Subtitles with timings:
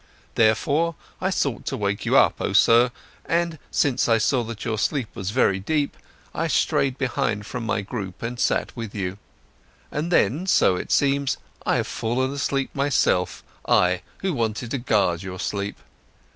[0.33, 2.89] Therefore, I sought to wake you up, oh sir,
[3.23, 5.95] and since I saw that your sleep was very deep,
[6.33, 9.19] I stayed behind from my group and sat with you.
[9.91, 11.37] And then, so it seems,
[11.67, 15.77] I have fallen asleep myself, I who wanted to guard your sleep.